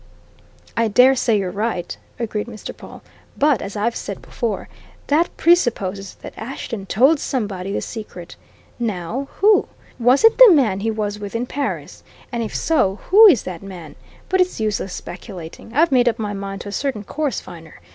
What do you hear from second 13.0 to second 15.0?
who is that man? But it's useless